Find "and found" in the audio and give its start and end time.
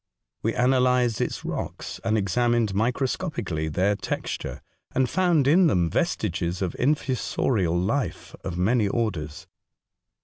4.95-5.45